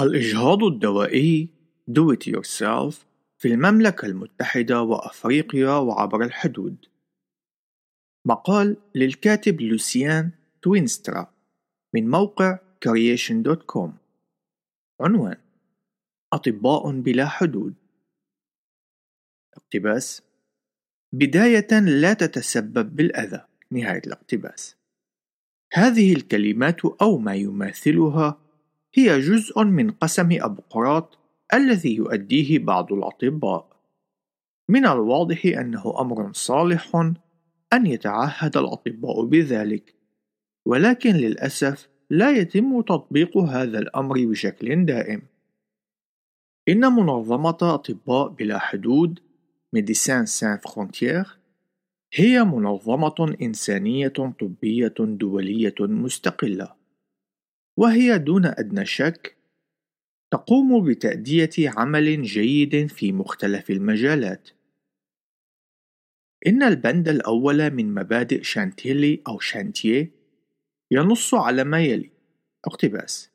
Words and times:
الإجهاض 0.00 0.64
الدوائي 0.64 1.48
Do 1.90 2.14
It 2.14 2.32
Yourself 2.32 2.94
في 3.38 3.48
المملكة 3.48 4.06
المتحدة 4.06 4.82
وأفريقيا 4.82 5.70
وعبر 5.70 6.24
الحدود. 6.24 6.76
مقال 8.26 8.76
للكاتب 8.94 9.60
لوسيان 9.60 10.30
توينسترا 10.62 11.32
من 11.94 12.10
موقع 12.10 12.58
creation.com 12.84 13.90
عنوان 15.00 15.36
أطباء 16.32 16.90
بلا 17.00 17.26
حدود. 17.26 17.74
اقتباس 19.56 20.22
بداية 21.12 21.80
لا 21.80 22.12
تتسبب 22.12 22.96
بالأذى. 22.96 23.44
نهاية 23.70 24.02
الاقتباس. 24.06 24.76
هذه 25.72 26.12
الكلمات 26.12 26.84
أو 26.84 27.18
ما 27.18 27.34
يماثلها 27.34 28.43
هي 28.96 29.20
جزء 29.20 29.64
من 29.64 29.90
قسم 29.90 30.28
أبقراط 30.32 31.18
الذي 31.54 31.94
يؤديه 31.94 32.58
بعض 32.58 32.92
الأطباء. 32.92 33.74
من 34.68 34.86
الواضح 34.86 35.46
أنه 35.46 36.00
أمر 36.00 36.32
صالح 36.32 36.96
أن 37.72 37.86
يتعهد 37.86 38.56
الأطباء 38.56 39.24
بذلك 39.24 39.94
ولكن 40.66 41.10
للأسف 41.10 41.88
لا 42.10 42.30
يتم 42.30 42.80
تطبيق 42.80 43.36
هذا 43.36 43.78
الأمر 43.78 44.26
بشكل 44.26 44.84
دائم. 44.84 45.22
إن 46.68 46.80
منظمة 46.80 47.58
أطباء 47.62 48.28
بلا 48.28 48.58
حدود 48.58 49.20
Médecins 49.72 50.26
Sans 50.26 50.58
Frontières 50.58 51.38
هي 52.14 52.44
منظمة 52.44 53.36
إنسانية 53.42 54.08
طبية 54.40 54.94
دولية 54.98 55.74
مستقلة. 55.80 56.83
وهي 57.76 58.18
دون 58.18 58.46
أدنى 58.46 58.86
شك 58.86 59.36
تقوم 60.30 60.84
بتأدية 60.84 61.50
عمل 61.58 62.22
جيد 62.22 62.86
في 62.86 63.12
مختلف 63.12 63.70
المجالات. 63.70 64.50
إن 66.46 66.62
البند 66.62 67.08
الأول 67.08 67.70
من 67.70 67.94
مبادئ 67.94 68.42
شانتيلي 68.42 69.22
أو 69.28 69.38
شانتيه 69.38 70.10
ينص 70.90 71.34
على 71.34 71.64
ما 71.64 71.80
يلي. 71.80 72.10
اقتباس. 72.64 73.30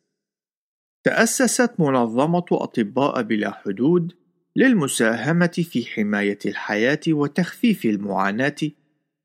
تأسست 1.04 1.80
منظمة 1.80 2.46
أطباء 2.52 3.22
بلا 3.22 3.52
حدود 3.52 4.16
للمساهمة 4.56 5.66
في 5.72 5.86
حماية 5.86 6.40
الحياة 6.46 7.00
وتخفيف 7.08 7.86
المعاناة 7.86 8.56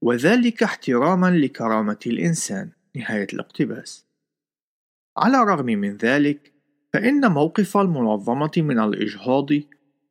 وذلك 0.02 0.62
احتراما 0.62 1.30
لكرامة 1.30 1.98
الإنسان. 2.06 2.70
نهاية 2.96 3.26
الاقتباس. 3.32 4.06
على 5.16 5.42
الرغم 5.42 5.66
من 5.66 5.96
ذلك 5.96 6.52
فإن 6.92 7.30
موقف 7.30 7.76
المنظمة 7.76 8.50
من 8.56 8.78
الإجهاض 8.78 9.48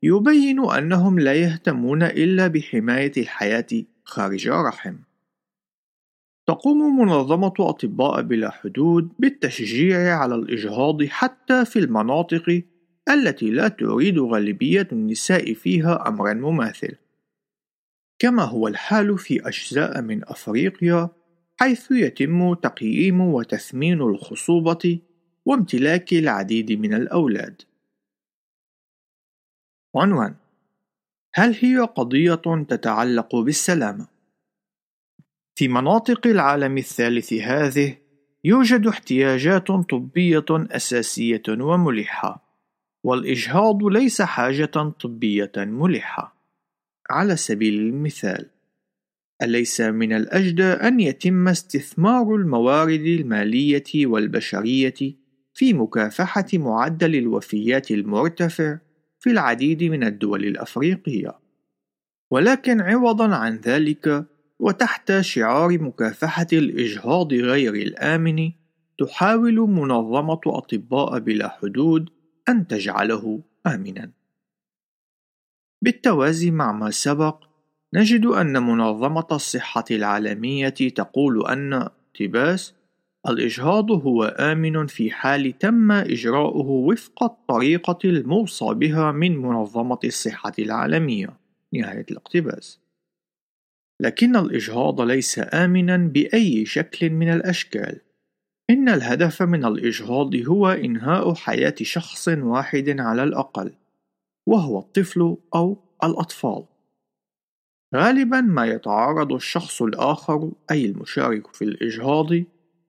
يبين 0.03 0.69
أنهم 0.69 1.19
لا 1.19 1.33
يهتمون 1.33 2.03
إلا 2.03 2.47
بحماية 2.47 3.11
الحياة 3.17 3.67
خارج 4.03 4.47
الرحم. 4.47 4.95
تقوم 6.47 6.99
منظمة 6.99 7.53
أطباء 7.59 8.21
بلا 8.21 8.51
حدود 8.51 9.09
بالتشجيع 9.19 10.17
على 10.17 10.35
الإجهاض 10.35 11.03
حتى 11.03 11.65
في 11.65 11.79
المناطق 11.79 12.63
التي 13.09 13.51
لا 13.51 13.67
تريد 13.67 14.19
غالبية 14.19 14.87
النساء 14.91 15.53
فيها 15.53 16.07
أمرا 16.07 16.33
مماثل. 16.33 16.95
كما 18.19 18.43
هو 18.43 18.67
الحال 18.67 19.17
في 19.17 19.47
أجزاء 19.47 20.01
من 20.01 20.21
أفريقيا 20.23 21.09
حيث 21.63 21.91
يتم 21.91 22.53
تقييم 22.53 23.21
وتثمين 23.21 24.01
الخصوبة 24.01 24.99
وامتلاك 25.45 26.13
العديد 26.13 26.71
من 26.71 26.93
الأولاد. 26.93 27.61
عنوان 29.95 30.35
هل 31.33 31.55
هي 31.61 31.79
قضية 31.79 32.65
تتعلق 32.69 33.35
بالسلامة؟ 33.35 34.07
في 35.55 35.67
مناطق 35.67 36.27
العالم 36.27 36.77
الثالث 36.77 37.33
هذه 37.33 37.97
يوجد 38.43 38.87
احتياجات 38.87 39.67
طبية 39.67 40.45
أساسية 40.51 41.43
وملحة، 41.49 42.59
والإجهاض 43.03 43.83
ليس 43.83 44.21
حاجة 44.21 44.65
طبية 45.01 45.51
ملحة. 45.57 46.35
على 47.09 47.35
سبيل 47.35 47.73
المثال، 47.73 48.49
أليس 49.43 49.81
من 49.81 50.13
الأجدى 50.13 50.63
أن 50.63 50.99
يتم 50.99 51.47
استثمار 51.47 52.35
الموارد 52.35 53.01
المالية 53.01 54.05
والبشرية 54.05 54.93
في 55.53 55.73
مكافحة 55.73 56.45
معدل 56.53 57.15
الوفيات 57.15 57.91
المرتفع 57.91 58.77
في 59.19 59.29
العديد 59.29 59.83
من 59.83 60.03
الدول 60.03 60.45
الأفريقية، 60.45 61.39
ولكن 62.31 62.81
عوضًا 62.81 63.35
عن 63.35 63.55
ذلك 63.55 64.25
وتحت 64.59 65.19
شعار 65.19 65.81
مكافحة 65.81 66.47
الإجهاض 66.53 67.33
غير 67.33 67.73
الآمن، 67.73 68.51
تحاول 68.97 69.55
منظمة 69.55 70.41
أطباء 70.47 71.19
بلا 71.19 71.49
حدود 71.49 72.09
أن 72.49 72.67
تجعله 72.67 73.43
آمنًا. 73.67 74.11
بالتوازي 75.81 76.51
مع 76.51 76.71
ما 76.71 76.91
سبق، 76.91 77.43
نجد 77.95 78.25
أن 78.25 78.63
منظمة 78.63 79.27
الصحة 79.31 79.85
العالمية 79.91 80.69
تقول 80.69 81.47
أن 81.47 81.73
اقتباس 81.73 82.73
الإجهاض 83.29 83.91
هو 83.91 84.23
آمن 84.23 84.87
في 84.87 85.11
حال 85.11 85.57
تم 85.57 85.91
إجراؤه 85.91 86.69
وفق 86.69 87.23
الطريقة 87.23 87.99
الموصى 88.05 88.73
بها 88.73 89.11
من 89.11 89.37
منظمة 89.37 89.99
الصحة 90.03 90.51
العالمية. 90.59 91.29
نهاية 91.73 92.05
الاقتباس. 92.11 92.79
لكن 94.01 94.35
الإجهاض 94.35 95.01
ليس 95.01 95.39
آمنا 95.53 95.97
بأي 95.97 96.65
شكل 96.65 97.09
من 97.09 97.33
الأشكال. 97.33 97.99
إن 98.69 98.89
الهدف 98.89 99.41
من 99.41 99.65
الإجهاض 99.65 100.35
هو 100.35 100.67
إنهاء 100.69 101.33
حياة 101.33 101.75
شخص 101.81 102.27
واحد 102.27 102.99
على 102.99 103.23
الأقل، 103.23 103.73
وهو 104.47 104.79
الطفل 104.79 105.37
أو 105.55 105.77
الأطفال. 106.03 106.63
غالبا 107.95 108.41
ما 108.41 108.65
يتعرض 108.65 109.33
الشخص 109.33 109.81
الآخر 109.81 110.51
أي 110.71 110.85
المشارك 110.85 111.55
في 111.55 111.63
الإجهاض 111.63 112.31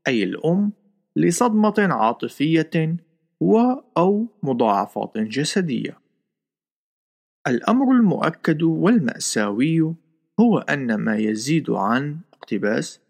أي 0.09 0.25
الأم 0.25 0.73
لصدمة 1.17 1.75
عاطفية 1.79 2.97
و 3.41 3.59
أو 3.97 4.27
مضاعفات 4.43 5.19
جسدية. 5.19 5.99
الأمر 7.49 7.93
المؤكد 7.93 8.63
والمأساوي 8.63 9.95
هو 10.41 10.59
أن 10.59 10.95
ما 10.95 11.17
يزيد 11.17 11.71
عن 11.71 12.19
اقتباس 12.35 13.01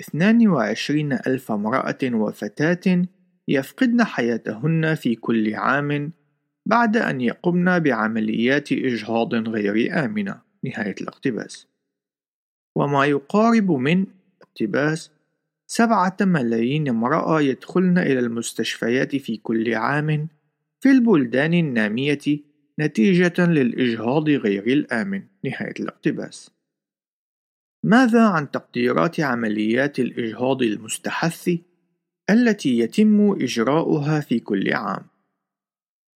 22 0.00 1.12
ألف 1.12 1.52
امرأة 1.52 1.98
وفتاة 2.04 3.06
يفقدن 3.48 4.04
حياتهن 4.04 4.94
في 4.94 5.14
كل 5.14 5.54
عام 5.54 6.12
بعد 6.66 6.96
أن 6.96 7.20
يقمن 7.20 7.78
بعمليات 7.78 8.72
إجهاض 8.72 9.34
غير 9.34 10.04
آمنة 10.04 10.40
نهاية 10.64 10.94
الاقتباس. 11.00 11.66
وما 12.76 13.06
يقارب 13.06 13.70
من 13.70 14.06
اقتباس 14.42 15.10
سبعة 15.66 16.16
ملايين 16.20 16.88
امرأة 16.88 17.40
يدخلن 17.40 17.98
إلى 17.98 18.18
المستشفيات 18.18 19.16
في 19.16 19.36
كل 19.36 19.74
عام 19.74 20.28
في 20.80 20.90
البلدان 20.90 21.54
النامية 21.54 22.40
نتيجة 22.80 23.46
للإجهاض 23.46 24.28
غير 24.28 24.66
الآمن. 24.66 25.22
نهاية 25.44 25.74
الاقتباس. 25.80 26.50
ماذا 27.84 28.28
عن 28.28 28.50
تقديرات 28.50 29.20
عمليات 29.20 29.98
الإجهاض 29.98 30.62
المستحث 30.62 31.50
التي 32.30 32.78
يتم 32.78 33.30
إجراؤها 33.42 34.20
في 34.20 34.40
كل 34.40 34.72
عام؟ 34.72 35.13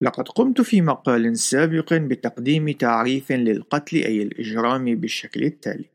لقد 0.00 0.28
قمت 0.28 0.60
في 0.60 0.82
مقال 0.82 1.38
سابق 1.38 1.94
بتقديم 1.94 2.70
تعريف 2.70 3.32
للقتل 3.32 3.96
أي 3.96 4.22
الإجرام 4.22 4.94
بالشكل 4.94 5.44
التالي: 5.44 5.90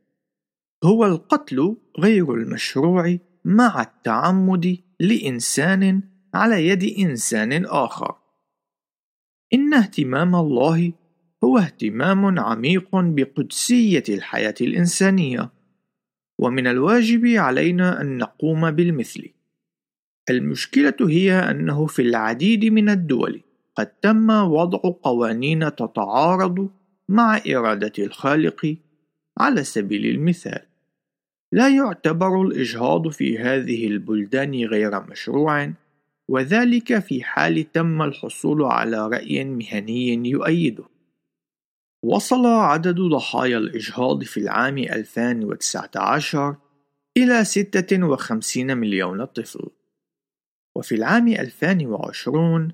هو 0.84 1.06
القتل 1.06 1.76
غير 2.00 2.34
المشروع 2.34 3.18
مع 3.46 3.82
التعمد 3.82 4.78
لإنسان 5.00 6.02
على 6.34 6.68
يد 6.68 6.84
إنسان 7.00 7.66
آخر. 7.66 8.16
إن 9.54 9.74
اهتمام 9.74 10.36
الله 10.36 10.94
هو 11.44 11.58
اهتمام 11.58 12.40
عميق 12.40 12.96
بقدسية 12.96 14.04
الحياة 14.10 14.56
الإنسانية، 14.62 15.52
ومن 16.40 16.68
الواجب 16.68 17.26
علينا 17.26 18.02
أن 18.02 18.18
نقوم 18.18 18.72
بالمثل. 18.72 19.30
المشكلة 20.30 20.96
هي 21.02 21.34
أنه 21.34 21.86
في 21.86 22.02
العديد 22.02 22.66
من 22.66 22.90
الدول 22.90 23.44
قد 23.76 23.88
تم 23.88 24.30
وضع 24.30 24.80
قوانين 25.04 25.76
تتعارض 25.76 26.70
مع 27.10 27.42
إرادة 27.48 27.94
الخالق 28.00 28.76
على 29.40 29.64
سبيل 29.64 30.16
المثال 30.16 30.66
لا 31.52 31.70
يعتبر 31.70 32.42
الإجهاض 32.42 33.08
في 33.08 33.40
هذه 33.40 33.88
البلدان 33.88 34.66
غير 34.66 35.02
مشروع 35.02 35.74
وذلك 36.28 37.00
في 37.00 37.24
حال 37.24 37.72
تم 37.72 38.02
الحصول 38.02 38.64
على 38.64 39.08
رأي 39.08 39.44
مهني 39.44 40.30
يؤيده. 40.30 40.84
وصل 42.04 42.46
عدد 42.46 43.00
ضحايا 43.00 43.58
الإجهاض 43.58 44.24
في 44.24 44.40
العام 44.40 44.78
2019 44.78 46.56
إلى 47.18 47.46
56 47.46 48.78
مليون 48.78 49.26
طفل، 49.26 49.70
وفي 50.76 50.96
العام 50.96 51.28
2020 51.28 52.72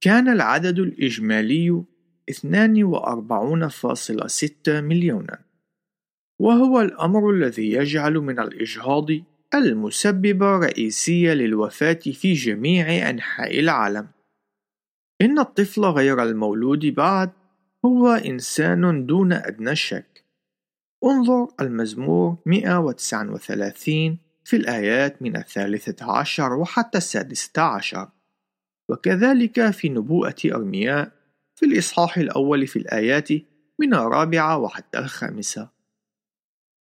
كان 0.00 0.28
العدد 0.28 0.78
الإجمالي 0.78 1.84
42.6 2.30 4.80
مليونا، 4.80 5.38
وهو 6.40 6.80
الأمر 6.80 7.30
الذي 7.30 7.72
يجعل 7.72 8.14
من 8.14 8.40
الإجهاض 8.40 9.06
المسببة 9.54 10.56
رئيسية 10.56 11.32
للوفاة 11.32 11.92
في 11.92 12.32
جميع 12.32 13.10
أنحاء 13.10 13.60
العالم. 13.60 14.08
إن 15.20 15.38
الطفل 15.38 15.84
غير 15.84 16.22
المولود 16.22 16.86
بعد 16.86 17.30
هو 17.84 18.08
إنسان 18.08 19.06
دون 19.06 19.32
أدنى 19.32 19.76
شك. 19.76 20.24
انظر 21.04 21.48
المزمور 21.60 22.36
139 22.46 24.18
في 24.44 24.56
الآيات 24.56 25.22
من 25.22 25.36
الثالثة 25.36 26.12
عشر 26.12 26.52
وحتى 26.52 26.98
السادسة 26.98 27.62
عشر، 27.62 28.08
وكذلك 28.88 29.70
في 29.70 29.88
نبوءة 29.88 30.36
أرمياء 30.46 31.12
في 31.54 31.66
الإصحاح 31.66 32.18
الأول 32.18 32.66
في 32.66 32.78
الآيات 32.78 33.28
من 33.78 33.94
الرابعة 33.94 34.58
وحتى 34.58 34.98
الخامسة. 34.98 35.70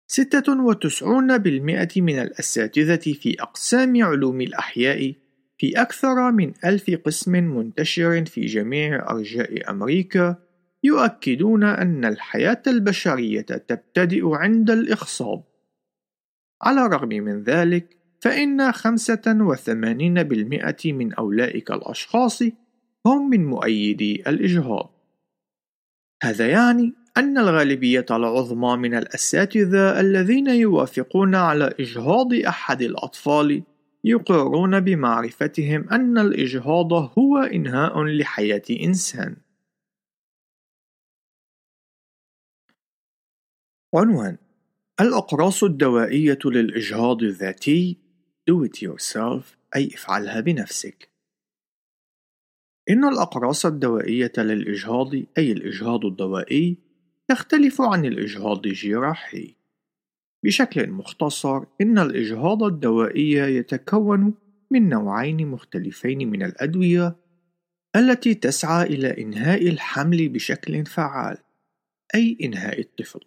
ستة 0.07 0.65
وتسعون 0.65 1.39
بالمئة 1.39 2.01
من 2.01 2.19
الأساتذة 2.19 3.13
في 3.13 3.43
أقسام 3.43 4.05
علوم 4.05 4.41
الأحياء 4.41 5.15
في 5.59 5.83
أكثر 5.83 6.33
من 6.33 6.53
ألف 6.65 6.91
قسم 7.05 7.33
منتشر 7.33 8.25
في 8.25 8.47
جميع 8.47 9.11
أرجاء 9.11 9.71
أمريكا 9.71 10.37
يؤكدون 10.85 11.65
أن 11.65 12.05
الحياة 12.05 12.63
البشرية 12.67 13.41
تبتدئ 13.41 14.29
عند 14.35 14.71
الإخصاب. 14.71 15.45
على 16.63 16.87
الرغم 16.87 17.09
من 17.09 17.43
ذلك، 17.43 17.97
فإن 18.23 18.73
85% 18.73 20.23
من 20.87 21.13
أولئك 21.13 21.71
الأشخاص 21.71 22.43
هم 23.07 23.31
من 23.31 23.47
مؤيدي 23.47 24.23
الإجهاض. 24.27 24.91
هذا 26.23 26.51
يعني 26.51 26.93
أن 27.17 27.39
الغالبية 27.39 28.07
العظمى 28.11 28.77
من 28.77 28.95
الأساتذة 28.95 30.01
الذين 30.01 30.47
يوافقون 30.47 31.35
على 31.35 31.75
إجهاض 31.81 32.35
أحد 32.35 32.83
الأطفال 32.83 33.63
يقرون 34.05 34.81
بمعرفتهم 34.81 35.89
أن 35.91 36.19
الإجهاض 36.19 36.93
هو 36.93 37.39
إنهاء 37.39 38.05
لحياة 38.05 38.63
إنسان. 38.71 39.37
عنوان 43.95 44.37
الأقراص 45.01 45.65
الدوائية 45.65 46.39
للإجهاض 46.45 47.23
الذاتي 47.23 48.02
Do 48.51 48.65
it 48.65 48.83
yourself 48.83 49.57
أي 49.77 49.89
افعلها 49.95 50.41
بنفسك. 50.41 51.09
إن 52.91 53.05
الأقراص 53.05 53.67
الدوائية 53.67 54.33
للإجهاض 54.39 55.15
أي 55.15 55.53
الإجهاض 55.53 56.05
الدوائي 56.07 56.79
تختلف 57.29 57.81
عن 57.81 58.05
الإجهاض 58.05 58.67
الجراحي. 58.67 59.57
بشكل 60.45 60.91
مختصر 60.91 61.65
إن 61.81 61.99
الإجهاض 61.99 62.63
الدوائي 62.63 63.33
يتكون 63.33 64.35
من 64.71 64.89
نوعين 64.89 65.47
مختلفين 65.47 66.31
من 66.31 66.43
الأدوية 66.43 67.17
التي 67.97 68.35
تسعى 68.35 68.87
إلى 68.87 69.23
إنهاء 69.23 69.69
الحمل 69.69 70.29
بشكل 70.29 70.87
فعال 70.87 71.39
أي 72.15 72.39
إنهاء 72.43 72.81
الطفل. 72.81 73.21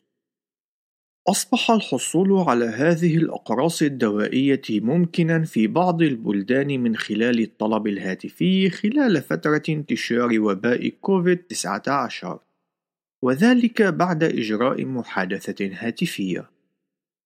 أصبح 1.28 1.72
الحصول 1.72 2.34
على 2.34 2.66
هذه 2.66 3.18
الأقراص 3.18 3.82
الدوائية 3.82 4.62
ممكنا 4.70 5.44
في 5.44 5.68
بعض 5.68 6.02
البلدان 6.02 6.80
من 6.84 6.96
خلال 6.96 7.42
الطلب 7.42 7.88
الهاتفي 7.88 8.70
خلال 8.70 9.22
فترة 9.22 9.64
انتشار 9.70 10.40
وباء 10.40 10.90
كوفيد-19 10.90 12.28
وذلك 13.24 13.82
بعد 13.82 14.24
إجراء 14.24 14.86
محادثة 14.86 15.70
هاتفية. 15.74 16.50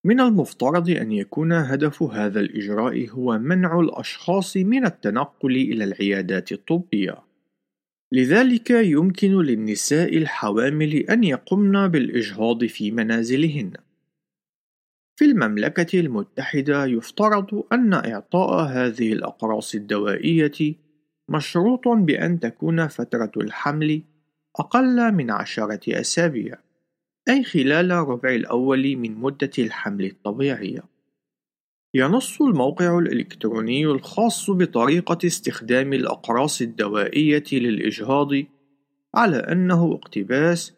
من 0.06 0.20
المفترض 0.20 0.90
أن 0.90 1.12
يكون 1.12 1.52
هدف 1.52 2.04
هذا 2.04 2.40
الإجراء 2.40 3.10
هو 3.10 3.38
منع 3.38 3.80
الأشخاص 3.80 4.58
من 4.58 4.86
التنقل 4.86 5.56
إلى 5.56 5.84
العيادات 5.84 6.52
الطبية. 6.52 7.18
لذلك 8.12 8.70
يمكن 8.70 9.42
للنساء 9.42 10.18
الحوامل 10.18 10.96
أن 10.96 11.24
يقمن 11.24 11.88
بالإجهاض 11.88 12.66
في 12.66 12.92
منازلهن. 12.92 13.74
في 15.20 15.26
المملكة 15.26 16.00
المتحدة 16.00 16.86
يفترض 16.86 17.64
أن 17.74 17.94
إعطاء 17.94 18.66
هذه 18.66 19.14
الأقراص 19.14 19.76
الدوائية 19.76 20.76
مشروط 21.30 21.88
بأن 21.88 22.40
تكون 22.40 22.88
فترة 22.88 23.32
الحمل 23.38 24.04
أقل 24.60 25.12
من 25.12 25.32
عشرة 25.32 26.00
أسابيع، 26.00 26.56
أي 27.30 27.44
خلال 27.44 27.92
الربع 27.92 28.30
الأول 28.30 28.98
من 28.98 29.16
مدة 29.16 29.50
الحمل 29.60 30.06
الطبيعية. 30.06 30.84
ينص 31.94 32.42
الموقع 32.42 33.00
الإلكتروني 33.00 33.86
الخاص 33.86 34.50
بطريقة 34.50 35.28
استخدام 35.28 35.94
الأقراص 35.94 36.62
الدوائية 36.62 37.46
للإجهاض 37.52 38.32
على 39.16 39.38
أنه 39.38 39.94
اقتباس 39.94 40.74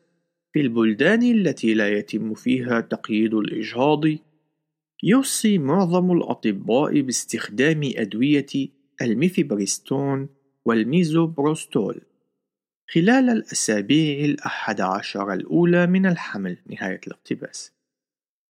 في 0.54 0.62
البلدان 0.62 1.24
التي 1.24 1.74
لا 1.74 1.90
يتم 1.90 2.34
فيها 2.34 2.82
تقييد 2.82 3.34
الإجهاض 3.34 4.06
يوصي 5.04 5.58
معظم 5.58 6.12
الأطباء 6.12 7.02
باستخدام 7.02 7.82
أدوية 7.96 8.70
الميفيبريستون 9.02 10.30
والميزوبروستول. 10.66 12.02
خلال 12.94 13.30
الأسابيع 13.30 14.26
الأحد 14.26 14.82
عشر 14.82 15.34
الأولى 15.34 15.88
من 15.88 16.06
الحمل 16.06 16.58
نهاية 16.70 17.02
الاقتباس. 17.08 17.74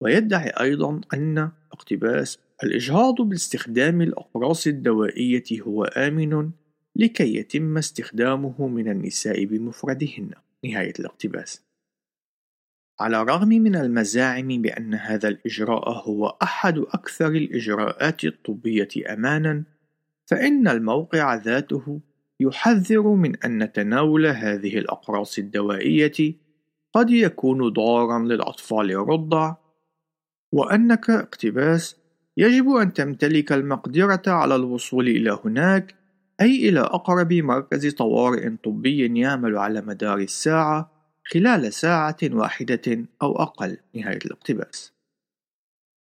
ويدعي 0.02 0.50
أيضا 0.50 1.02
أن 1.14 1.52
اقتباس 1.72 2.40
الإجهاض 2.64 3.22
باستخدام 3.22 4.02
الأقراص 4.02 4.68
الدوائية 4.68 5.62
هو 5.62 5.84
آمن 5.84 6.52
لكي 6.96 7.36
يتم 7.36 7.78
استخدامه 7.78 8.68
من 8.68 8.92
النساء 8.92 9.46
بمفردهن. 9.46 10.32
نهاية 10.66 10.94
الاقتباس. 11.00 11.71
على 13.02 13.22
الرغم 13.22 13.48
من 13.48 13.76
المزاعم 13.76 14.48
بأن 14.48 14.94
هذا 14.94 15.28
الإجراء 15.28 15.90
هو 15.90 16.38
أحد 16.44 16.78
أكثر 16.78 17.28
الإجراءات 17.28 18.24
الطبية 18.24 19.14
أمانًا، 19.14 19.64
فإن 20.26 20.68
الموقع 20.68 21.36
ذاته 21.36 22.02
يحذر 22.40 23.08
من 23.08 23.36
أن 23.36 23.72
تناول 23.72 24.28
هذه 24.28 24.78
الأقراص 24.78 25.38
الدوائية 25.38 26.36
قد 26.94 27.10
يكون 27.10 27.70
ضارًا 27.70 28.20
للأطفال 28.20 28.92
الرضع، 28.92 29.56
وأنك 30.52 31.10
اقتباس 31.10 31.96
يجب 32.38 32.70
أن 32.70 32.94
تمتلك 32.94 33.52
المقدرة 33.52 34.24
على 34.28 34.56
الوصول 34.56 35.08
إلى 35.08 35.40
هناك 35.46 35.96
أي 36.42 36.70
إلى 36.70 36.80
أقرب 36.80 37.34
مركز 37.34 37.94
طوارئ 37.94 38.50
طبي 38.64 39.20
يعمل 39.20 39.58
على 39.58 39.82
مدار 39.82 40.18
الساعة 40.18 41.01
خلال 41.34 41.74
ساعة 41.74 42.18
واحدة 42.24 43.06
أو 43.22 43.36
أقل 43.36 43.78
نهاية 43.96 44.20
الاقتباس. 44.26 44.94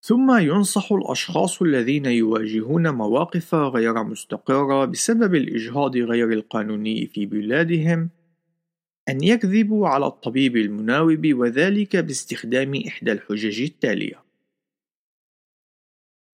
ثم 0.01 0.37
ينصح 0.37 0.91
الأشخاص 0.91 1.61
الذين 1.61 2.05
يواجهون 2.05 2.89
مواقف 2.89 3.55
غير 3.55 4.03
مستقرة 4.03 4.85
بسبب 4.85 5.35
الإجهاض 5.35 5.97
غير 5.97 6.33
القانوني 6.33 7.07
في 7.07 7.25
بلادهم 7.25 8.09
أن 9.09 9.23
يكذبوا 9.23 9.87
على 9.87 10.05
الطبيب 10.05 10.57
المناوب 10.57 11.33
وذلك 11.33 11.95
باستخدام 11.95 12.75
إحدى 12.87 13.11
الحجج 13.11 13.61
التالية: 13.61 14.23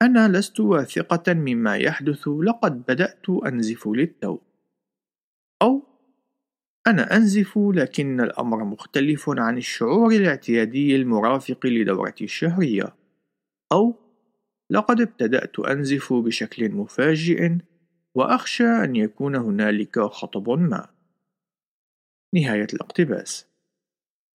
أنا 0.03 0.39
لست 0.39 0.61
واثقة 0.61 1.33
مما 1.33 1.77
يحدث 1.77 2.29
لقد 2.29 2.83
بدأت 2.89 3.31
أنزف 3.31 3.89
للتو، 3.89 4.39
أو 5.62 5.92
أنا 6.87 7.17
أنزف 7.17 7.59
لكن 7.59 8.21
الأمر 8.21 8.65
مختلف 8.65 9.31
عن 9.31 9.59
الشعور 9.59 10.12
الاعتيادي 10.12 10.97
المرافق 10.97 11.67
لدورتي 11.67 12.25
الشهرية. 12.25 12.95
أو 13.73 13.95
لقد 14.71 15.01
ابتدأت 15.01 15.59
أنزف 15.59 16.12
بشكل 16.12 16.71
مفاجئ 16.71 17.57
وأخشى 18.15 18.67
أن 18.67 18.97
يكون 18.97 19.37
هنالك 19.37 20.01
خطب 20.01 20.51
ما. 20.51 20.89
نهاية 22.35 22.67
الاقتباس. 22.75 23.47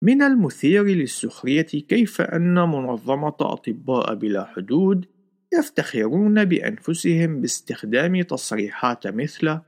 من 0.04 0.22
المثير 0.22 0.84
للسخرية 0.84 1.62
كيف 1.62 2.22
أن 2.22 2.54
منظمة 2.54 3.36
أطباء 3.42 4.16
بلا 4.16 4.46
حدود 4.46 5.06
يفتخرون 5.54 6.46
بأنفسهم 6.46 7.42
باستخدام 7.42 8.22
تصريحات 8.22 9.08
مثل 9.08 9.60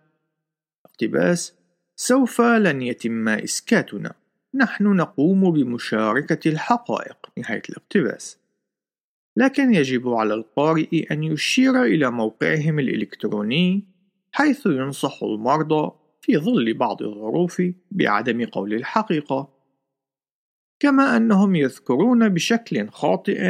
اقتباس 0.86 1.59
سوف 2.02 2.42
لن 2.42 2.82
يتم 2.82 3.30
إسكاتنا. 3.30 4.14
نحن 4.54 4.84
نقوم 4.84 5.52
بمشاركة 5.52 6.50
الحقائق 6.50 7.18
نهاية 7.38 7.62
الاقتباس. 7.70 8.40
لكن 9.38 9.74
يجب 9.74 10.10
على 10.10 10.34
القارئ 10.34 11.14
أن 11.14 11.24
يشير 11.24 11.84
إلى 11.84 12.12
موقعهم 12.12 12.80
الإلكتروني 12.80 13.84
حيث 14.32 14.66
ينصح 14.66 15.24
المرضى 15.24 15.92
في 16.22 16.38
ظل 16.38 16.74
بعض 16.74 17.04
الظروف 17.04 17.62
بعدم 17.92 18.46
قول 18.46 18.74
الحقيقة. 18.74 19.50
كما 20.80 21.18
أنهم 21.18 21.56
يذكرون 21.56 22.30
بشكل 22.30 22.90
خاطئ 22.90 23.48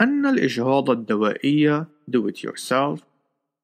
أن 0.00 0.26
الإجهاض 0.26 0.90
الدوائي 0.90 1.84
do 2.10 2.28
it 2.28 2.42
yourself 2.42 3.11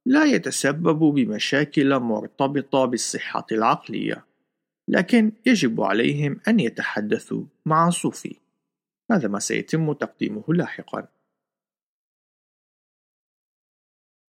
لا 0.08 0.24
يتسبب 0.24 0.98
بمشاكل 0.98 1.98
مرتبطة 1.98 2.84
بالصحة 2.84 3.46
العقلية 3.52 4.24
لكن 4.88 5.32
يجب 5.46 5.80
عليهم 5.80 6.40
أن 6.48 6.60
يتحدثوا 6.60 7.44
مع 7.66 7.90
صوفي 7.90 8.36
هذا 9.10 9.28
ما 9.28 9.38
سيتم 9.38 9.92
تقديمه 9.92 10.44
لاحقا 10.48 11.08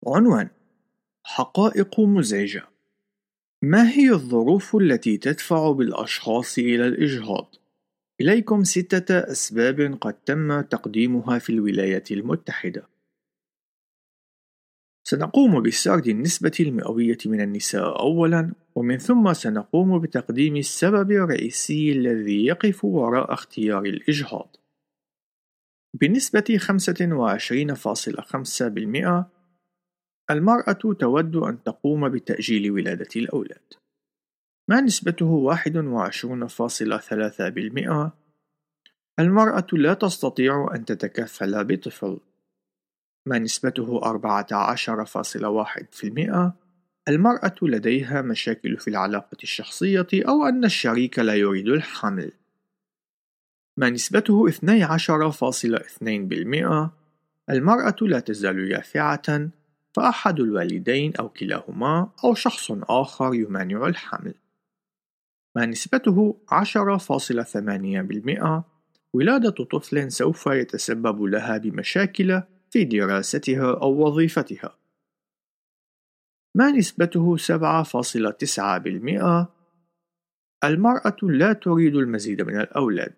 عنوان 0.07 0.49
حقائق 1.23 1.99
مزعجة 1.99 2.67
ما 3.61 3.89
هي 3.89 4.11
الظروف 4.11 4.75
التي 4.75 5.17
تدفع 5.17 5.71
بالأشخاص 5.71 6.57
إلى 6.57 6.87
الإجهاض؟ 6.87 7.55
إليكم 8.21 8.63
ستة 8.63 9.19
أسباب 9.19 9.97
قد 10.01 10.13
تم 10.13 10.61
تقديمها 10.61 11.39
في 11.39 11.49
الولايات 11.49 12.11
المتحدة. 12.11 12.87
سنقوم 15.09 15.61
بسرد 15.61 16.07
النسبة 16.07 16.51
المئوية 16.59 17.17
من 17.25 17.41
النساء 17.41 17.99
أولاً، 17.99 18.53
ومن 18.75 18.97
ثم 18.97 19.33
سنقوم 19.33 19.99
بتقديم 19.99 20.55
السبب 20.55 21.11
الرئيسي 21.11 21.91
الذي 21.91 22.45
يقف 22.45 22.85
وراء 22.85 23.33
اختيار 23.33 23.85
الإجهاض. 23.85 24.55
بنسبة 26.01 26.57
25.5% 26.57 29.25
المرأة 30.31 30.79
تود 30.99 31.35
أن 31.35 31.63
تقوم 31.63 32.09
بتأجيل 32.09 32.71
ولادة 32.71 33.09
الأولاد. 33.15 33.73
ما 34.69 34.81
نسبته 34.81 35.25
21.3% 35.25 38.11
المرأة 39.19 39.67
لا 39.73 39.93
تستطيع 39.93 40.69
أن 40.75 40.85
تتكفل 40.85 41.65
بطفل 41.65 42.19
ما 43.29 43.39
نسبته 43.39 44.01
14.1% 44.01 46.51
المرأة 47.07 47.55
لديها 47.61 48.21
مشاكل 48.21 48.77
في 48.77 48.87
العلاقة 48.87 49.37
الشخصية 49.43 50.07
أو 50.13 50.45
أن 50.45 50.65
الشريك 50.65 51.19
لا 51.19 51.35
يريد 51.35 51.67
الحمل. 51.67 52.31
ما 53.77 53.89
نسبته 53.89 54.49
12.2% 54.49 56.89
المرأة 57.49 57.95
لا 58.01 58.19
تزال 58.19 58.71
يافعة 58.71 59.49
فأحد 59.93 60.39
الوالدين 60.39 61.15
أو 61.15 61.29
كلاهما 61.29 62.09
أو 62.23 62.33
شخص 62.33 62.71
آخر 62.71 63.33
يمانع 63.33 63.87
الحمل. 63.87 64.33
ما 65.55 65.65
نسبته 65.65 66.37
10.8% 66.51 68.63
ولادة 69.13 69.65
طفل 69.65 70.11
سوف 70.11 70.47
يتسبب 70.47 71.23
لها 71.23 71.57
بمشاكل 71.57 72.41
في 72.69 72.83
دراستها 72.83 73.81
أو 73.81 74.05
وظيفتها. 74.05 74.75
ما 76.55 76.71
نسبته 76.71 77.37
7.9% 77.37 79.47
المرأة 80.63 81.17
لا 81.23 81.53
تريد 81.53 81.95
المزيد 81.95 82.41
من 82.41 82.59
الأولاد. 82.59 83.13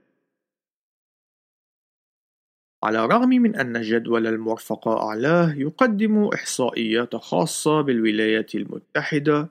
على 2.84 3.06
الرغم 3.06 3.30
من 3.30 3.56
أن 3.56 3.82
جدول 3.82 4.28
المرفق 4.28 4.88
أعلاه 4.88 5.54
يقدم 5.54 6.30
إحصائيات 6.34 7.16
خاصة 7.16 7.82
بالولايات 7.82 8.56
المتحدة 8.56 9.50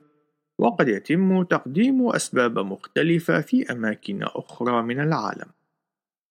وقد 0.59 0.87
يتم 0.87 1.43
تقديم 1.43 2.09
أسباب 2.09 2.59
مختلفة 2.59 3.41
في 3.41 3.71
أماكن 3.71 4.23
أخرى 4.23 4.81
من 4.81 4.99
العالم 4.99 5.51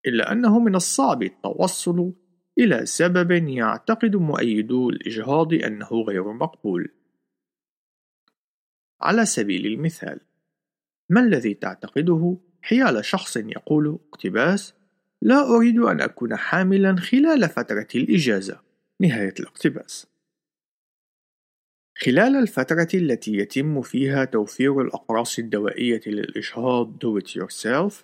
إلا 0.07 0.33
أنه 0.33 0.59
من 0.59 0.75
الصعب 0.75 1.23
التوصل 1.23 2.12
إلى 2.61 2.87
سبب 2.87 3.31
يعتقد 3.49 4.17
مؤيدو 4.17 4.90
الإجهاض 4.90 5.55
أنه 5.55 5.88
غير 6.09 6.33
مقبول. 6.33 6.88
على 9.00 9.26
سبيل 9.26 9.67
المثال 9.67 10.21
ما 11.09 11.21
الذي 11.21 11.55
تعتقده؟ 11.55 12.37
حيال 12.62 13.05
شخص 13.05 13.37
يقول 13.37 13.99
اقتباس 14.12 14.75
لا 15.23 15.57
أريد 15.57 15.79
أن 15.79 16.00
أكون 16.00 16.37
حاملا 16.37 16.97
خلال 16.97 17.49
فترة 17.49 17.88
الإجازة. 17.95 18.61
نهاية 19.00 19.35
الاقتباس. 19.40 20.07
خلال 21.97 22.37
الفترة 22.37 22.88
التي 22.95 23.37
يتم 23.37 23.83
فيها 23.83 24.25
توفير 24.25 24.81
الأقراص 24.81 25.38
الدوائية 25.38 26.00
للإجهاض 26.07 27.05
Do 27.05 27.23
It 27.23 27.29
Yourself 27.29 27.95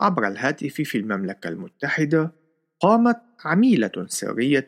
عبر 0.00 0.28
الهاتف 0.28 0.74
في 0.74 0.98
المملكة 0.98 1.48
المتحدة 1.48 2.37
قامت 2.80 3.20
عميلة 3.44 4.06
سرية 4.06 4.66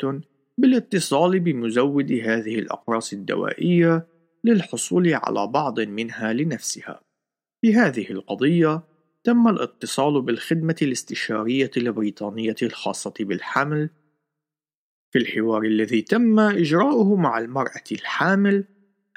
بالاتصال 0.58 1.40
بمزود 1.40 2.12
هذه 2.12 2.58
الأقراص 2.58 3.12
الدوائية 3.12 4.06
للحصول 4.44 5.14
على 5.14 5.46
بعض 5.46 5.80
منها 5.80 6.32
لنفسها. 6.32 7.00
في 7.60 7.74
هذه 7.74 8.10
القضية 8.10 8.82
تم 9.24 9.48
الاتصال 9.48 10.22
بالخدمة 10.22 10.76
الاستشارية 10.82 11.70
البريطانية 11.76 12.56
الخاصة 12.62 13.14
بالحمل 13.20 13.90
في 15.10 15.18
الحوار 15.18 15.62
الذي 15.62 16.02
تم 16.02 16.40
إجراؤه 16.40 17.16
مع 17.16 17.38
المرأة 17.38 17.84
الحامل 17.92 18.64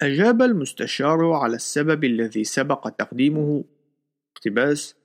أجاب 0.02 0.42
المستشار 0.42 1.32
على 1.32 1.56
السبب 1.56 2.04
الذي 2.04 2.44
سبق 2.44 2.90
تقديمه 2.90 3.64
اقتباس 4.36 4.96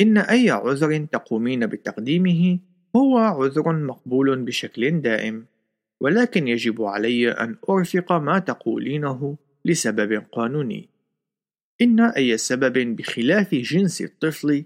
إن 0.00 0.18
أي 0.18 0.50
عذر 0.50 1.06
تقومين 1.12 1.66
بتقديمه 1.66 2.58
هو 2.96 3.18
عذر 3.18 3.72
مقبول 3.72 4.42
بشكل 4.42 5.00
دائم 5.00 5.46
ولكن 6.00 6.48
يجب 6.48 6.82
علي 6.82 7.30
أن 7.30 7.56
أرفق 7.68 8.12
ما 8.12 8.38
تقولينه 8.38 9.36
لسبب 9.64 10.24
قانوني. 10.32 10.88
إن 11.82 12.00
أي 12.00 12.36
سبب 12.36 12.96
بخلاف 12.96 13.54
جنس 13.54 14.02
الطفل 14.02 14.64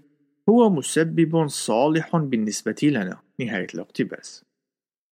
هو 0.49 0.69
مسبب 0.69 1.47
صالح 1.47 2.17
بالنسبة 2.17 2.75
لنا. 2.83 3.19
نهاية 3.39 3.67
الاقتباس. 3.73 4.45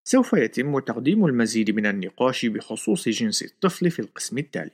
سوف 0.03 0.34
يتم 0.34 0.79
تقديم 0.79 1.25
المزيد 1.25 1.72
من 1.72 1.86
النقاش 1.86 2.46
بخصوص 2.46 3.10
جنس 3.10 3.43
الطفل 3.43 3.91
في 3.91 4.00
القسم 4.00 4.38
التالي. 4.38 4.72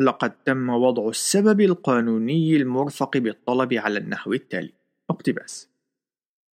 لقد 0.00 0.30
تم 0.30 0.68
وضع 0.68 1.08
السبب 1.08 1.60
القانوني 1.60 2.56
المرفق 2.56 3.16
بالطلب 3.16 3.74
على 3.74 3.98
النحو 3.98 4.32
التالي. 4.32 4.72
اقتباس. 5.10 5.68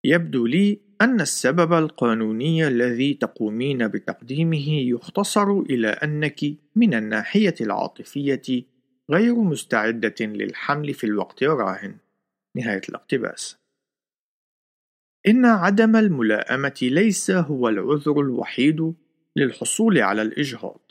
يبدو 0.07 0.45
لي 0.45 0.79
أن 1.01 1.21
السبب 1.21 1.73
القانوني 1.73 2.67
الذي 2.67 3.13
تقومين 3.13 3.87
بتقديمه 3.87 4.69
يختصر 4.69 5.59
إلى 5.59 5.87
أنك 5.87 6.39
من 6.75 6.93
الناحية 6.93 7.55
العاطفية 7.61 8.63
غير 9.11 9.35
مستعدة 9.35 10.15
للحمل 10.21 10.93
في 10.93 11.03
الوقت 11.03 11.43
الراهن. 11.43 11.97
نهاية 12.57 12.81
الاقتباس. 12.89 13.57
إن 15.27 15.45
عدم 15.45 15.95
الملائمة 15.95 16.79
ليس 16.81 17.31
هو 17.31 17.69
العذر 17.69 18.21
الوحيد 18.21 18.93
للحصول 19.35 19.97
على 19.97 20.21
الإجهاض. 20.21 20.81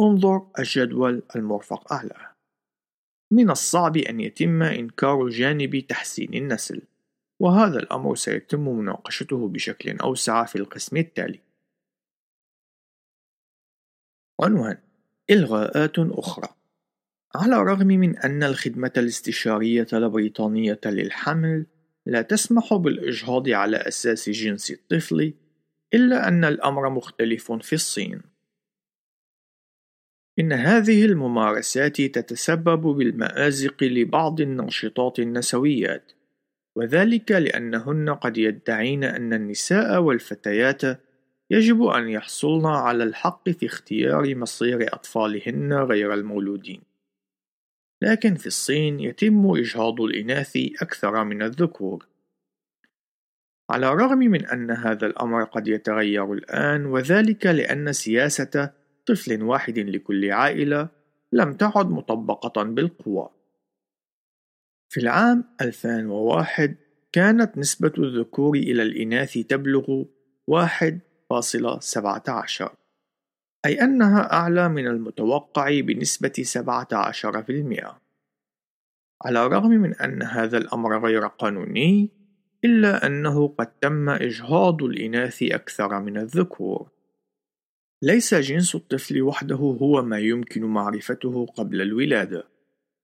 انظر 0.00 0.46
الجدول 0.58 1.22
المرفق 1.36 1.92
أعلى. 1.92 2.32
من 3.32 3.50
الصعب 3.50 3.96
أن 3.96 4.20
يتم 4.20 4.62
إنكار 4.62 5.28
جانب 5.28 5.78
تحسين 5.78 6.34
النسل. 6.34 6.82
وهذا 7.44 7.78
الأمر 7.78 8.14
سيتم 8.14 8.68
مناقشته 8.68 9.48
بشكل 9.48 9.98
أوسع 9.98 10.44
في 10.44 10.56
القسم 10.56 10.96
التالي. 10.96 11.40
عنوان 14.40 14.78
إلغاءات 15.30 15.98
أخرى. 15.98 16.48
على 17.34 17.56
الرغم 17.56 17.86
من 17.86 18.18
أن 18.18 18.42
الخدمة 18.42 18.92
الاستشارية 18.96 19.86
البريطانية 19.92 20.80
للحمل 20.86 21.66
لا 22.06 22.22
تسمح 22.22 22.74
بالإجهاض 22.74 23.48
على 23.48 23.76
أساس 23.76 24.30
جنس 24.30 24.70
الطفل 24.70 25.34
إلا 25.94 26.28
أن 26.28 26.44
الأمر 26.44 26.90
مختلف 26.90 27.52
في 27.52 27.72
الصين. 27.72 28.22
إن 30.38 30.52
هذه 30.52 31.04
الممارسات 31.04 32.00
تتسبب 32.00 32.80
بالمآزق 32.80 33.82
لبعض 33.82 34.40
الناشطات 34.40 35.18
النسويات 35.18 36.12
وذلك 36.76 37.32
لأنهن 37.32 38.10
قد 38.10 38.38
يدعين 38.38 39.04
أن 39.04 39.32
النساء 39.32 40.00
والفتيات 40.00 40.82
يجب 41.50 41.82
أن 41.82 42.08
يحصلن 42.08 42.66
على 42.66 43.04
الحق 43.04 43.48
في 43.50 43.66
اختيار 43.66 44.34
مصير 44.34 44.94
أطفالهن 44.94 45.72
غير 45.72 46.14
المولودين 46.14 46.82
لكن 48.02 48.34
في 48.34 48.46
الصين 48.46 49.00
يتم 49.00 49.50
إجهاض 49.56 50.00
الإناث 50.00 50.56
أكثر 50.56 51.24
من 51.24 51.42
الذكور 51.42 52.06
على 53.70 53.88
الرغم 53.88 54.18
من 54.18 54.46
أن 54.46 54.70
هذا 54.70 55.06
الأمر 55.06 55.44
قد 55.44 55.68
يتغير 55.68 56.32
الآن 56.32 56.86
وذلك 56.86 57.46
لأن 57.46 57.92
سياسة 57.92 58.70
طفل 59.06 59.42
واحد 59.42 59.78
لكل 59.78 60.30
عائلة 60.30 60.88
لم 61.32 61.54
تعد 61.54 61.90
مطبقة 61.90 62.62
بالقوة. 62.62 63.30
في 64.94 65.00
العام 65.00 65.44
2001 65.60 66.76
كانت 67.12 67.58
نسبة 67.58 67.92
الذكور 67.98 68.56
إلى 68.56 68.82
الإناث 68.82 69.38
تبلغ 69.38 70.04
1.17 70.50 72.68
أي 73.66 73.82
أنها 73.82 74.32
أعلى 74.32 74.68
من 74.68 74.86
المتوقع 74.86 75.80
بنسبة 75.80 76.44
17%. 76.44 78.00
على 79.24 79.46
الرغم 79.46 79.70
من 79.70 79.94
أن 79.94 80.22
هذا 80.22 80.58
الأمر 80.58 81.06
غير 81.06 81.26
قانوني، 81.26 82.10
إلا 82.64 83.06
أنه 83.06 83.48
قد 83.48 83.66
تم 83.66 84.10
إجهاض 84.10 84.82
الإناث 84.82 85.42
أكثر 85.42 86.00
من 86.00 86.18
الذكور. 86.18 86.90
ليس 88.02 88.34
جنس 88.34 88.74
الطفل 88.74 89.22
وحده 89.22 89.56
هو 89.56 90.02
ما 90.02 90.18
يمكن 90.18 90.64
معرفته 90.64 91.46
قبل 91.46 91.82
الولادة. 91.82 92.53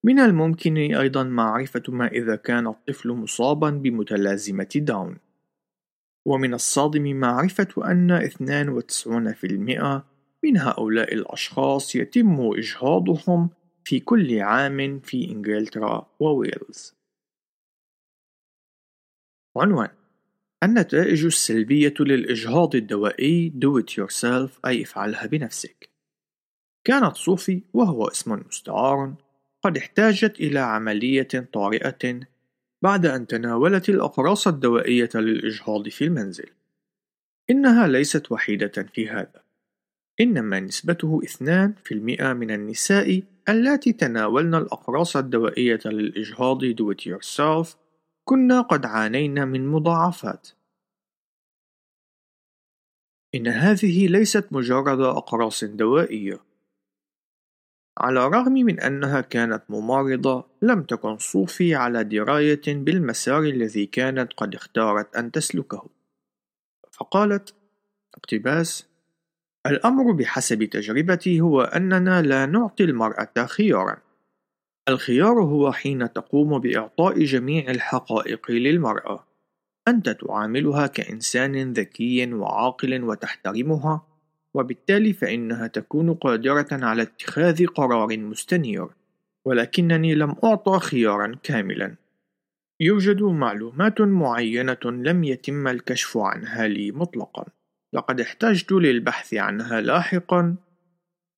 من 0.05 0.19
الممكن 0.19 0.77
أيضا 0.77 1.23
معرفة 1.23 1.83
ما 1.89 2.07
إذا 2.07 2.37
كان 2.37 2.67
الطفل 2.67 3.09
مصابا 3.09 3.71
بمتلازمة 3.71 4.69
داون. 4.77 5.19
ومن 6.27 6.55
الصادم 6.55 7.17
معرفة 7.17 7.69
أن 7.91 8.21
92% 8.21 10.05
من 10.45 10.57
هؤلاء 10.57 11.15
الأشخاص 11.15 11.97
يتم 11.97 12.41
إجهاضهم 12.41 13.51
في 13.85 14.01
كل 14.01 14.41
عام 14.41 15.01
في 15.01 15.31
إنجلترا 15.31 16.11
وويلز. 16.21 16.95
عنوان 19.57 19.89
النتائج 20.63 21.25
السلبية 21.25 21.95
للإجهاض 22.01 22.77
الدوائي 22.77 23.53
Do 23.59 23.83
it 23.83 23.93
yourself 23.95 24.51
أي 24.67 24.83
افعلها 24.83 25.27
بنفسك 25.27 25.91
كانت 26.85 27.17
صوفي 27.17 27.63
وهو 27.75 28.09
اسم 28.09 28.43
مستعار 28.47 29.15
قد 29.63 29.77
احتاجت 29.77 30.41
إلى 30.41 30.59
عملية 30.59 31.49
طارئة 31.53 32.21
بعد 32.83 33.07
أن 33.07 33.27
تناولت 33.27 33.89
الأقراص 33.89 34.49
الدوائية 34.49 35.11
للإجهاض 35.15 35.89
في 35.89 36.05
المنزل. 36.05 36.51
إنها 37.51 37.87
ليست 37.87 38.33
وحيدة 38.33 38.87
في 38.95 39.09
هذا 39.09 39.43
إنما 40.21 40.61
نسبته 40.61 41.21
2% 41.25 42.23
من 42.23 42.51
النساء 42.51 43.23
اللاتي 43.49 43.93
تناولن 43.93 44.55
الأقراص 44.55 45.17
الدوائية 45.17 45.81
للإجهاض 45.85 46.65
Do 46.65 46.95
it 46.95 47.07
yourself 47.07 47.77
كنا 48.25 48.61
قد 48.61 48.87
عانينا 48.87 49.45
من 49.45 49.67
مضاعفات. 49.67 50.49
إن 53.35 53.49
هذه 53.49 54.07
ليست 54.07 54.49
مجرد 54.53 55.01
أقراص 55.01 55.65
دوائية 55.65 56.41
على 58.01 58.27
الرغم 58.27 58.53
من 58.53 58.81
أنها 58.81 59.21
كانت 59.21 59.63
ممارضة 59.69 60.47
لم 60.63 60.83
تكن 60.83 61.19
صوفي 61.19 61.75
على 61.75 62.05
دراية 62.05 62.63
بالمسار 62.67 63.43
الذي 63.43 63.87
كانت 63.87 64.33
قد 64.33 64.55
اختارت 64.55 65.17
أن 65.17 65.31
تسلكه. 65.31 65.87
فقالت 66.93 67.55
اقتباس 68.15 68.89
الأمر 69.67 70.13
بحسب 70.13 70.65
تجربتي 70.65 71.41
هو 71.41 71.63
أننا 71.63 72.23
لا 72.23 72.47
نعطي 72.47 72.85
المرأة 72.85 73.47
خيارًا. 73.47 73.97
الخيار 74.89 75.43
هو 75.43 75.73
حين 75.73 76.13
تقوم 76.13 76.59
بإعطاء 76.59 77.25
جميع 77.25 77.71
الحقائق 77.71 78.51
للمرأة. 78.51 79.27
أنت 79.89 80.09
تعاملها 80.09 80.87
كإنسان 80.87 81.73
ذكي 81.73 82.35
وعاقل 82.35 83.05
وتحترمها. 83.05 84.10
وبالتالي 84.55 85.13
فإنها 85.13 85.67
تكون 85.67 86.15
قادرة 86.15 86.69
على 86.73 87.03
اتخاذ 87.03 87.67
قرار 87.67 88.19
مستنير 88.19 88.89
ولكنني 89.45 90.15
لم 90.15 90.35
أعطى 90.45 90.79
خيارا 90.79 91.37
كاملا. 91.43 91.95
يوجد 92.81 93.23
معلومات 93.23 94.01
معينة 94.01 94.79
لم 94.85 95.25
يتم 95.25 95.69
الكشف 95.69 96.17
عنها 96.17 96.69
لي 96.69 96.93
مطلقا. 96.93 97.45
لقد 97.93 98.21
احتجت 98.21 98.73
للبحث 98.73 99.35
عنها 99.35 99.81
لاحقا 99.81 100.57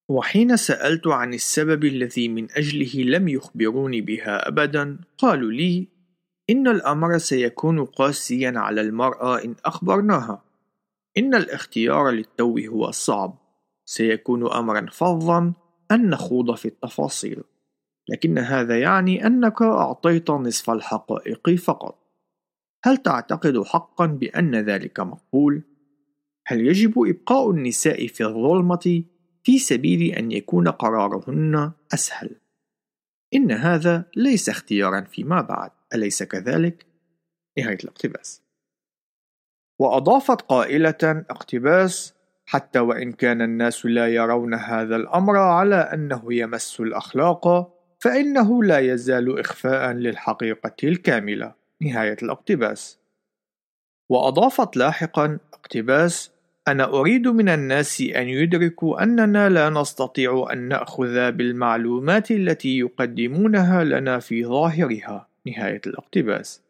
وحين 0.09 0.57
سألت 0.57 1.07
عن 1.07 1.33
السبب 1.33 1.85
الذي 1.85 2.27
من 2.27 2.47
أجله 2.51 3.03
لم 3.03 3.27
يخبروني 3.27 4.01
بها 4.01 4.47
أبدا 4.47 4.97
قالوا 5.17 5.51
لي 5.51 5.87
إن 6.49 6.67
الأمر 6.67 7.17
سيكون 7.17 7.85
قاسيا 7.85 8.53
على 8.55 8.81
المرأة 8.81 9.43
إن 9.43 9.55
أخبرناها. 9.65 10.43
إن 11.17 11.35
الاختيار 11.35 12.09
للتو 12.09 12.57
هو 12.57 12.91
صعب 12.91 13.37
سيكون 13.85 14.51
أمرا 14.51 14.85
فظا 14.91 15.53
أن 15.91 16.09
نخوض 16.09 16.55
في 16.55 16.65
التفاصيل 16.65 17.43
لكن 18.09 18.37
هذا 18.37 18.79
يعني 18.79 19.27
أنك 19.27 19.61
أعطيت 19.61 20.29
نصف 20.29 20.69
الحقائق 20.69 21.49
فقط 21.49 22.03
هل 22.85 22.97
تعتقد 22.97 23.63
حقا 23.63 24.05
بأن 24.05 24.55
ذلك 24.55 24.99
مقبول؟ 24.99 25.63
هل 26.47 26.67
يجب 26.67 26.93
إبقاء 26.97 27.51
النساء 27.51 28.07
في 28.07 28.23
الظلمة 28.23 29.03
في 29.43 29.59
سبيل 29.59 30.15
أن 30.15 30.31
يكون 30.31 30.67
قرارهن 30.67 31.71
أسهل. 31.93 32.35
إن 33.33 33.51
هذا 33.51 34.05
ليس 34.15 34.49
اختيارا 34.49 35.01
فيما 35.01 35.41
بعد، 35.41 35.71
أليس 35.95 36.23
كذلك؟ 36.23 36.85
نهاية 37.57 37.77
الاقتباس. 37.83 38.42
وأضافت 39.79 40.41
قائلة 40.41 41.25
اقتباس 41.29 42.13
حتى 42.45 42.79
وإن 42.79 43.11
كان 43.11 43.41
الناس 43.41 43.85
لا 43.85 44.07
يرون 44.07 44.53
هذا 44.53 44.95
الأمر 44.95 45.37
على 45.37 45.75
أنه 45.75 46.33
يمس 46.33 46.79
الأخلاق 46.79 47.73
فإنه 47.99 48.63
لا 48.63 48.79
يزال 48.79 49.39
إخفاء 49.39 49.91
للحقيقة 49.91 50.75
الكاملة. 50.83 51.53
نهاية 51.81 52.17
الاقتباس. 52.23 52.99
وأضافت 54.09 54.77
لاحقا 54.77 55.39
اقتباس 55.53 56.31
أنا 56.67 56.83
أريد 56.83 57.27
من 57.27 57.49
الناس 57.49 58.01
أن 58.01 58.27
يدركوا 58.27 59.03
أننا 59.03 59.49
لا 59.49 59.69
نستطيع 59.69 60.47
أن 60.53 60.67
نأخذ 60.67 61.31
بالمعلومات 61.31 62.31
التي 62.31 62.79
يقدمونها 62.79 63.83
لنا 63.83 64.19
في 64.19 64.45
ظاهرها. 64.45 65.27
نهاية 65.47 65.81
الاقتباس. 65.87 66.61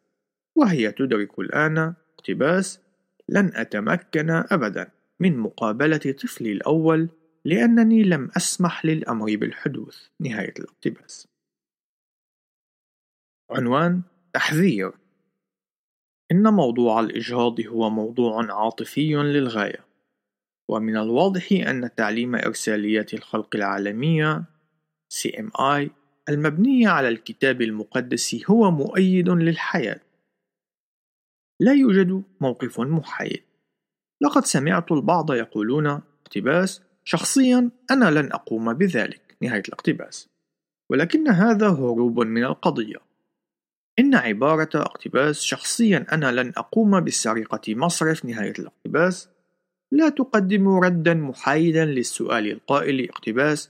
وهي 0.56 0.92
تدرك 0.92 1.39
الآن 1.39 1.94
اقتباس 2.20 2.83
لن 3.34 3.52
أتمكن 3.56 4.30
أبدا 4.30 4.91
من 5.19 5.38
مقابلة 5.38 5.98
طفلي 5.98 6.52
الأول 6.52 7.10
لأنني 7.46 8.04
لم 8.04 8.30
أسمح 8.38 8.86
للأمر 8.86 9.36
بالحدوث 9.36 10.08
نهاية 10.19 10.54
الاقتباس 10.60 11.28
عنوان 13.52 14.02
تحذير 14.34 14.91
إن 16.32 16.54
موضوع 16.54 17.00
الإجهاض 17.00 17.62
هو 17.62 17.89
موضوع 17.89 18.46
عاطفي 18.52 19.13
للغاية، 19.15 19.86
ومن 20.69 20.98
الواضح 20.98 21.52
أن 21.52 21.96
تعليم 21.96 22.36
إرساليات 22.36 23.13
الخلق 23.13 23.56
العالمية 23.56 24.43
CMI 25.13 25.89
المبنية 26.30 26.88
على 26.88 27.10
الكتاب 27.10 27.62
المقدس 27.62 28.50
هو 28.50 28.72
مؤيد 28.72 29.30
للحياة. 29.30 30.00
لا 31.60 31.74
يوجد 31.74 32.24
موقف 32.42 32.80
محايد. 32.80 33.44
لقد 34.22 34.46
سمعت 34.46 34.92
البعض 34.92 35.32
يقولون 35.34 35.88
اقتباس. 35.88 36.82
شخصيا 37.04 37.70
أنا 37.92 38.12
لن 38.12 38.32
أقوم 38.32 38.74
بذلك 38.74 39.38
نهاية 39.42 39.63
الاقتباس. 39.68 40.30
ولكن 40.89 41.28
هذا 41.28 41.70
هروب 41.70 42.20
من 42.20 42.44
القضية. 42.44 42.98
إن 44.00 44.16
عبارة 44.16 44.70
اقتباس 44.76 45.42
شخصيا 45.42 46.06
أنا 46.12 46.32
لن 46.32 46.54
أقوم 46.58 47.04
بسرقة 47.04 47.76
مصرف 47.76 48.26
نهاية 48.26 48.54
الاقتباس. 48.60 49.30
لا 49.92 50.10
تقدم 50.10 50.70
ردا 50.70 51.13
محايدا 51.13 51.86
للسؤال 51.86 52.52
القائل 52.52 53.10
اقتباس 53.10 53.70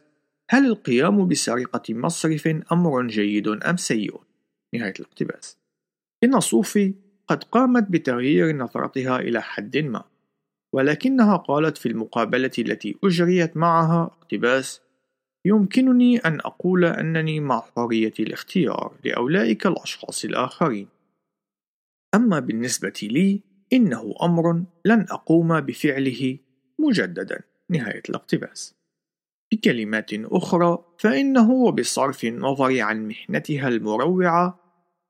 هل 0.50 0.66
القيام 0.66 1.28
بسرقة 1.28 1.94
مصرف 1.94 2.48
أمر 2.72 3.08
جيد 3.08 3.48
أم 3.48 3.78
سيء؟ 3.78 4.22
نهاية 4.76 4.94
الاقتباس. 5.00 5.58
إن 6.24 6.40
صوفي 6.40 6.94
قد 7.28 7.44
قامت 7.44 7.88
بتغيير 7.90 8.56
نظرتها 8.56 9.20
إلى 9.20 9.42
حد 9.42 9.78
ما 9.78 10.04
ولكنها 10.74 11.38
قالت 11.38 11.78
في 11.78 11.86
المقابلة 11.90 12.52
التي 12.60 12.98
أجريت 13.04 13.58
معها 13.58 14.04
اقتباس 14.04 14.82
يمكنني 15.46 16.18
أن 16.18 16.40
أقول 16.40 16.86
أنني 16.86 17.40
مع 17.40 17.62
حرية 17.76 18.14
الاختيار 18.20 18.94
لأولئك 19.06 19.68
الأشخاص 19.68 20.26
الآخرين. 20.26 20.88
أما 22.16 22.40
بالنسبة 22.40 22.94
لي، 23.04 23.42
إنه 23.74 24.16
أمر 24.22 24.64
لن 24.86 25.06
أقوم 25.10 25.60
بفعله 25.60 26.38
مجددا 26.80 27.42
نهاية 27.70 28.04
الاقتباس 28.10 28.76
بكلمات 29.54 30.10
أخرى 30.14 30.86
فإنه 31.00 31.52
وبصرف 31.52 32.24
النظر 32.24 32.82
عن 32.82 33.08
محنتها 33.08 33.68
المروعة 33.68 34.63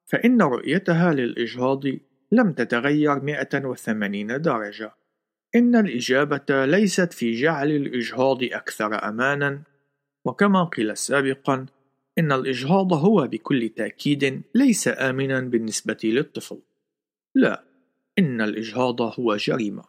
فإن 0.06 0.42
رؤيتها 0.42 1.14
للإجهاض 1.14 1.84
لم 2.32 2.54
تتغير 2.54 3.20
180 3.20 4.42
درجة. 4.42 4.94
إن 5.56 5.76
الإجابة 5.76 6.66
ليست 6.66 7.14
في 7.14 7.32
جعل 7.32 7.72
الإجهاض 7.72 8.44
أكثر 8.44 9.10
أمانا. 9.10 9.64
وكما 10.26 10.64
قيل 10.64 10.98
سابقا 10.98 11.66
إن 12.18 12.32
الإجهاض 12.32 12.94
هو 12.94 13.28
بكل 13.28 13.70
تأكيد 13.70 14.42
ليس 14.56 14.88
آمنا 14.88 15.42
بالنسبة 15.42 15.98
للطفل. 16.04 16.60
لا 17.36 17.64
إن 18.20 18.42
الإجهاض 18.42 19.02
هو 19.02 19.36
جريمة. 19.36 19.84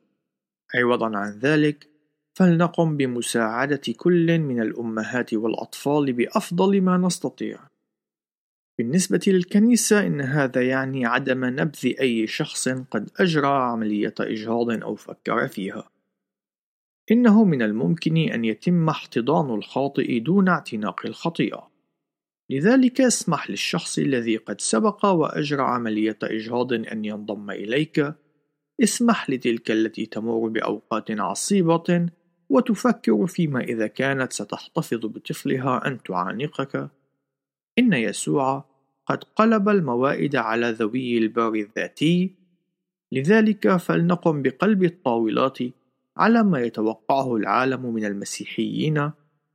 عوضا 0.75 1.17
عن 1.17 1.39
ذلك 1.39 1.89
فلنقم 2.35 2.97
بمساعدة 2.97 3.83
كل 3.97 4.39
من 4.39 4.61
الأمهات 4.61 5.35
والأطفال 5.35 6.13
بأفضل 6.13 6.81
ما 6.81 6.97
نستطيع. 6.97 7.59
بالنسبة 8.79 9.21
للكنيسة 9.27 10.07
إن 10.07 10.21
هذا 10.21 10.63
يعني 10.63 11.07
عدم 11.07 11.45
نبذ 11.45 11.95
أي 12.01 12.27
شخص 12.27 12.69
قد 12.69 13.11
أجرى 13.21 13.47
عملية 13.47 14.15
إجهاض 14.21 14.71
أو 14.83 14.95
فكر 14.95 15.49
فيها. 15.49 15.91
إنه 17.11 17.45
من 17.45 17.63
الممكن 17.63 18.17
أن 18.17 18.45
يتم 18.45 18.89
احتضان 18.89 19.55
الخاطئ 19.55 20.19
دون 20.19 20.49
اعتناق 20.49 21.07
الخطيئة. 21.07 21.71
لذلك 22.51 23.01
اسمح 23.01 23.51
للشخص 23.51 23.99
الذي 23.99 24.37
قد 24.37 24.61
سبق 24.61 25.07
وأجرى 25.07 25.63
عملية 25.63 26.19
إجهاض 26.23 26.73
أن 26.73 27.05
ينضم 27.05 27.51
إليك. 27.51 28.15
اسمح 28.83 29.31
لتلك 29.31 29.71
التي 29.71 30.07
تمر 30.07 30.49
بأوقات 30.49 31.11
عصيبة 31.11 32.09
وتفكر 32.49 33.27
فيما 33.27 33.61
إذا 33.61 33.87
كانت 33.87 34.33
ستحتفظ 34.33 35.07
بطفلها 35.07 35.87
أن 35.87 36.03
تعانقك 36.03 36.91
إن 37.79 37.93
يسوع 37.93 38.65
قد 39.07 39.25
قلب 39.25 39.69
الموائد 39.69 40.37
على 40.37 40.71
ذوي 40.71 41.19
البار 41.19 41.55
الذاتي. 41.55 42.35
لذلك 43.13 43.77
فلنقم 43.77 44.43
بقلب 44.43 44.85
الطاولات 44.85 45.59
على 46.17 46.43
ما 46.43 46.61
يتوقعه 46.61 47.37
العالم 47.37 47.95
من 47.95 48.05
المسيحيين. 48.05 49.11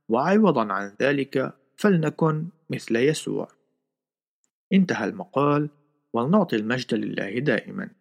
وعوضا 0.08 0.72
عن 0.72 0.94
ذلك 1.02 1.54
فلنكن 1.76 2.46
مثل 2.70 2.96
يسوع. 2.96 3.48
انتهى 4.72 5.08
المقال 5.08 5.70
ولنعطي 6.12 6.56
المجد 6.56 6.94
لله 6.94 7.38
دائما. 7.38 7.99